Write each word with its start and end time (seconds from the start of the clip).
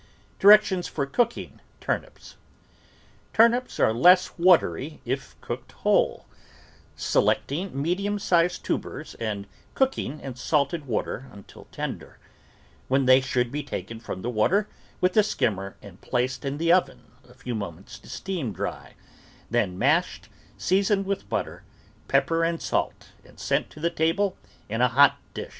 DIRECTIONS 0.39 0.87
FOR 0.87 1.05
COOKING 1.05 1.59
TURNIPS 1.79 2.35
Turnips 3.33 3.79
are 3.79 3.93
less 3.93 4.35
watery 4.35 4.99
if 5.05 5.39
cooked 5.41 5.73
whole, 5.73 6.25
select 6.95 7.51
ing 7.51 7.79
medium 7.79 8.17
sized 8.17 8.65
tubers 8.65 9.13
and 9.19 9.45
cooking 9.75 10.19
in 10.19 10.33
salted 10.33 10.87
water 10.87 11.27
until 11.31 11.65
tender, 11.65 12.17
when 12.87 13.05
they 13.05 13.21
should 13.21 13.51
be 13.51 13.61
taken 13.61 13.99
from 13.99 14.23
the 14.23 14.29
water 14.31 14.67
with 15.01 15.15
a 15.17 15.21
skimmer 15.21 15.77
and 15.83 16.01
placed 16.01 16.43
in 16.45 16.57
the 16.57 16.73
oven 16.73 17.03
a 17.29 17.35
few 17.35 17.53
moments 17.53 17.99
to 17.99 18.09
steam 18.09 18.51
dry, 18.51 18.95
then 19.51 19.77
mashed, 19.77 20.29
seasoned 20.57 21.05
with 21.05 21.29
butter, 21.29 21.61
pepper 22.07 22.43
and 22.43 22.59
salt, 22.59 23.09
and 23.23 23.39
sent 23.39 23.69
to 23.69 23.79
the 23.79 23.91
table 23.91 24.35
in 24.67 24.81
a 24.81 24.87
hot 24.87 25.17
dish. 25.35 25.49